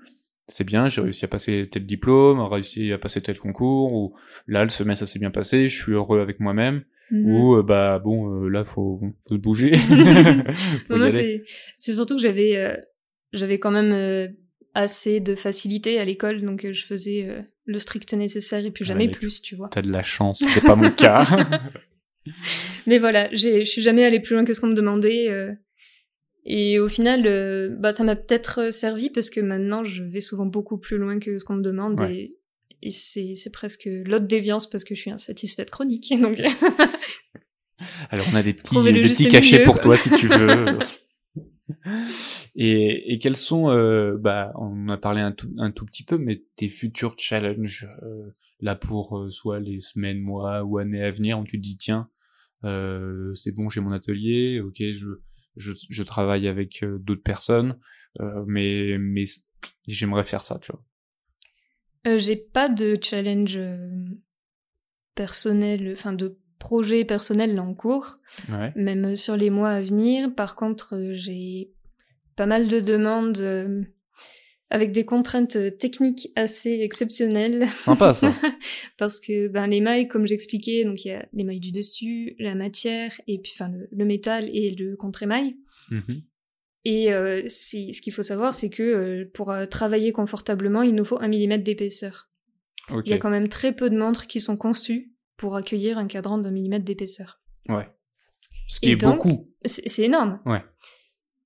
[0.46, 4.62] c'est bien, j'ai réussi à passer tel diplôme, réussi à passer tel concours, ou là
[4.62, 7.26] le semestre ça s'est bien passé, je suis heureux avec moi-même, Mhm.
[7.26, 9.72] ou euh, bah bon euh, là faut faut se bouger.
[10.86, 12.76] Faut Non, c'est surtout que j'avais euh,
[13.32, 14.28] j'avais quand même euh,
[14.74, 17.28] assez de facilité à l'école, donc euh, je faisais
[17.64, 19.68] le strict nécessaire et puis jamais Ouais, plus, tu vois.
[19.70, 21.26] T'as de la chance, c'est pas mon cas.
[22.86, 25.28] Mais voilà, j'ai- je suis jamais allée plus loin que ce qu'on me demandait.
[25.30, 25.52] euh,
[26.44, 30.78] et au final, bah, ça m'a peut-être servi parce que maintenant, je vais souvent beaucoup
[30.78, 32.00] plus loin que ce qu'on me demande.
[32.00, 32.14] Ouais.
[32.14, 32.37] Et,
[32.82, 36.12] et c'est c'est presque l'autre déviance parce que je suis insatisfaite chronique.
[36.20, 36.40] Donc,
[38.10, 40.78] Alors on a des petits, des petits cachets milieu, pour toi si tu veux.
[42.56, 46.18] et, et quels sont, euh, bah, on a parlé un tout, un tout petit peu,
[46.18, 51.10] mais tes futurs challenges euh, là pour euh, soit les semaines, mois ou années à
[51.10, 52.08] venir où tu te dis tiens,
[52.64, 55.06] euh, c'est bon, j'ai mon atelier, ok, je
[55.58, 57.78] je, je travaille avec euh, d'autres personnes,
[58.20, 59.24] euh, mais mais
[59.86, 60.82] j'aimerais faire ça, tu vois.
[62.06, 63.88] Euh, j'ai pas de challenge euh,
[65.14, 68.18] personnel, enfin de projet personnel là en cours.
[68.48, 68.72] Ouais.
[68.76, 70.34] même sur les mois à venir.
[70.34, 71.72] Par contre, euh, j'ai
[72.36, 73.86] pas mal de demandes
[74.70, 77.66] avec des contraintes techniques assez exceptionnelles.
[77.78, 78.32] Sympa ça.
[78.98, 82.36] Parce que ben, les mailles, comme j'expliquais, donc il y a les mailles du dessus,
[82.38, 85.56] la matière, et puis enfin le, le métal et le contre-émail.
[85.90, 86.22] Mhm.
[86.84, 91.04] Et euh, ce qu'il faut savoir, c'est que euh, pour euh, travailler confortablement, il nous
[91.04, 92.30] faut un millimètre d'épaisseur.
[93.04, 96.06] Il y a quand même très peu de montres qui sont conçues pour accueillir un
[96.06, 97.42] cadran d'un millimètre d'épaisseur.
[97.68, 97.86] Ouais.
[98.66, 99.52] Ce qui Et est donc, beaucoup.
[99.66, 100.40] C'est énorme.
[100.46, 100.64] Ouais.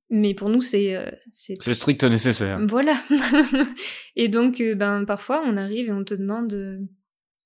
[0.09, 2.65] Mais pour nous, c'est euh, c'est le strict nécessaire.
[2.69, 2.95] Voilà.
[4.17, 6.87] et donc, ben, parfois, on arrive et on te demande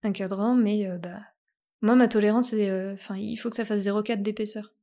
[0.03, 1.21] un cadran, mais bah,
[1.81, 4.76] moi, ma tolérance, c'est, enfin, il faut que ça fasse 0,4 d'épaisseur.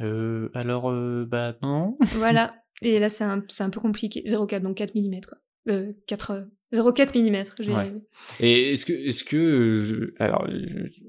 [0.00, 1.96] Euh, alors, euh, bah non.
[2.16, 2.54] voilà.
[2.82, 4.22] Et là, c'est un, c'est un peu compliqué.
[4.26, 5.38] 0,4, donc 4 mm, quoi.
[5.68, 7.74] Euh, 4, 0,4 mm.
[7.74, 7.92] Ouais.
[8.40, 10.46] Et est-ce que, est-ce que, alors,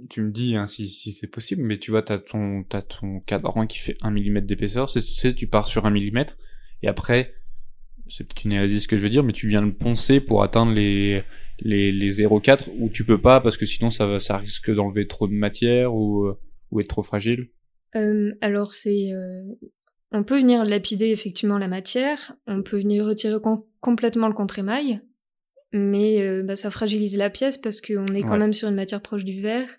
[0.10, 3.20] tu me dis hein, si, si c'est possible, mais tu vois, t'as ton, t'as ton
[3.22, 6.26] cadran qui fait 1 mm d'épaisseur, c'est, tu pars sur 1 mm,
[6.82, 7.36] et après,
[8.08, 10.44] c'est peut-être une hérésie ce que je veux dire, mais tu viens le poncer pour
[10.44, 11.24] atteindre les,
[11.60, 15.08] les, les 0,4, ou tu peux pas, parce que sinon ça va, ça risque d'enlever
[15.08, 16.40] trop de matière, ou, euh,
[16.72, 17.50] ou être trop fragile.
[17.96, 19.12] Euh, alors, c'est.
[19.14, 19.44] euh,
[20.12, 25.02] on peut venir lapider effectivement la matière, on peut venir retirer com- complètement le contre-émail,
[25.72, 28.38] mais euh, bah, ça fragilise la pièce parce qu'on est quand Ouais.
[28.40, 29.70] même sur une matière proche du verre.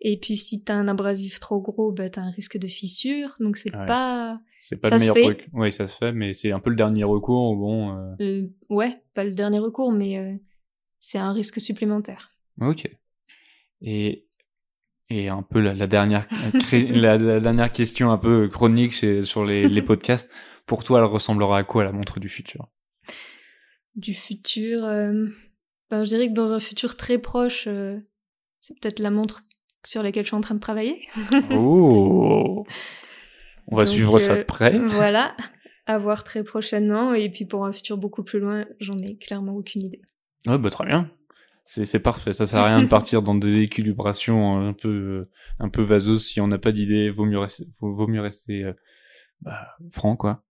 [0.00, 3.34] Et puis, si t'as un abrasif trop gros, bah, t'as un risque de fissure.
[3.40, 3.86] Donc, c'est Ouais.
[3.86, 4.40] pas.
[4.60, 5.48] C'est pas Ça le meilleur truc.
[5.52, 9.00] Oui, ça se fait, mais c'est un peu le dernier recours, bon, euh, euh, ouais,
[9.14, 10.32] pas le dernier recours, mais euh,
[10.98, 12.32] c'est un risque supplémentaire.
[12.60, 12.90] Ok.
[13.82, 14.25] Et
[15.10, 16.26] et un peu la, la dernière
[16.58, 20.30] cré- la, la dernière question un peu chronique chez- sur les, les podcasts.
[20.66, 22.66] Pour toi, elle ressemblera à quoi la montre du futur?
[23.94, 25.26] Du futur, euh,
[25.90, 27.98] ben, je dirais que dans un futur très proche, euh,
[28.60, 29.42] c'est peut-être la montre
[29.86, 31.06] sur laquelle je suis en train de travailler.
[31.52, 32.64] Oh
[33.68, 34.78] On va Donc, suivre ça de euh, près.
[34.90, 35.36] Voilà,
[35.86, 37.14] à voir très prochainement.
[37.14, 40.02] Et puis pour un futur beaucoup plus loin, j'en ai clairement aucune idée.
[40.46, 41.10] Ouais, bah très bien.
[41.68, 42.32] C'est c'est parfait.
[42.32, 46.24] Ça sert à rien de partir dans des équilibrations un peu euh, un peu vaseuses
[46.24, 47.10] si on n'a pas d'idée.
[47.10, 48.72] Vaut mieux rester vaut, vaut mieux rester euh,
[49.40, 50.44] bah, franc quoi.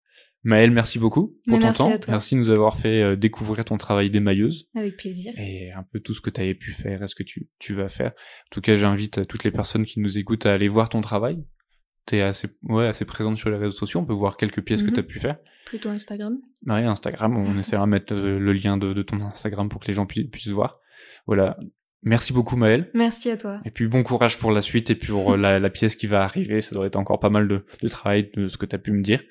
[0.43, 1.91] Maëlle, merci beaucoup pour Mais ton merci temps.
[1.91, 2.11] à toi.
[2.11, 4.67] Merci de nous avoir fait euh, découvrir ton travail d'émailleuse.
[4.75, 5.33] Avec plaisir.
[5.37, 7.73] et un peu tout ce que tu avais pu faire et ce que tu, tu
[7.73, 8.11] vas faire.
[8.11, 11.01] En tout cas, j'invite euh, toutes les personnes qui nous écoutent à aller voir ton
[11.01, 11.43] travail.
[12.05, 14.01] T'es assez, ouais, assez présente sur les réseaux sociaux.
[14.01, 14.93] On peut voir quelques pièces que Mhm.
[14.93, 15.37] tu as pu faire.
[15.65, 16.37] Plutôt Instagram.
[16.67, 19.87] Ouais, Instagram, on essaiera de mettre euh, le lien de, de ton Instagram pour que
[19.87, 20.79] les gens pu- puissent voir.
[21.27, 21.57] Voilà.
[22.07, 22.91] Merci beaucoup, Maëlle.
[22.93, 23.59] Merci à toi.
[23.65, 26.21] Et puis bon courage pour la suite et pour euh, la, la pièce qui va
[26.23, 26.61] arriver.
[26.61, 28.91] Ça doit être encore pas mal de, de travail de ce que tu as pu
[28.91, 29.23] me dire.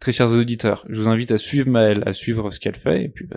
[0.00, 3.04] Très chers auditeurs, je vous invite à suivre Maëlle, à suivre ce qu'elle fait.
[3.04, 3.36] Et puis bah,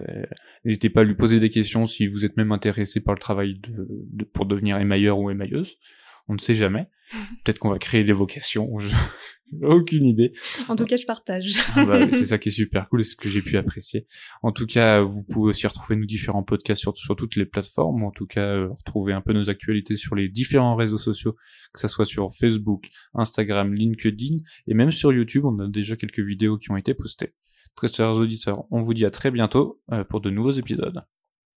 [0.63, 3.59] n'hésitez pas à lui poser des questions si vous êtes même intéressé par le travail
[3.59, 5.75] de, de- pour devenir émailleur ou émailleuse.
[6.29, 6.87] On ne sait jamais.
[7.43, 8.79] Peut-être qu'on va créer des vocations.
[8.79, 8.87] Je-
[9.61, 10.33] aucune idée.
[10.67, 11.57] En tout cas, je partage.
[11.75, 14.07] Ah bah, c'est ça qui est super cool et c'est ce que j'ai pu apprécier.
[14.43, 18.03] En tout cas, vous pouvez aussi retrouver nos différents podcasts sur, sur toutes les plateformes,
[18.03, 21.33] en tout cas euh, retrouver un peu nos actualités sur les différents réseaux sociaux,
[21.73, 26.19] que ça soit sur Facebook, Instagram, LinkedIn et même sur YouTube, on a déjà quelques
[26.19, 27.33] vidéos qui ont été postées.
[27.75, 31.03] Très chers auditeurs, on vous dit à très bientôt euh, pour de nouveaux épisodes.